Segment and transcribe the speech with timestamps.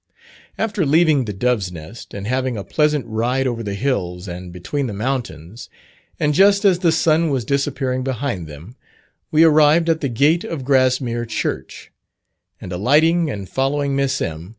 [0.57, 4.87] After leaving the Dove's Nest, and having a pleasant ride over the hills and between
[4.87, 5.69] the mountains,
[6.19, 8.75] and just as the sun was disappearing behind them,
[9.29, 11.91] we arrived at the gate of Grassmere Church;
[12.59, 14.49] and alighting and following Miss M.